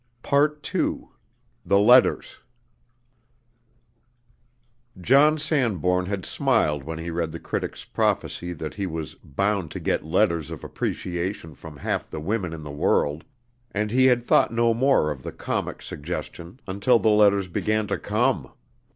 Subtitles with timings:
[0.23, 1.09] PART II
[1.63, 2.47] THE LETTERS CHAPTER
[4.95, 9.69] VII John Sanbourne had smiled when he read the critic's prophecy that he was "bound
[9.69, 13.25] to get letters of appreciation from half the women in the world,"
[13.69, 17.99] and he had thought no more of the comic suggestion until the letters began to
[17.99, 18.49] come.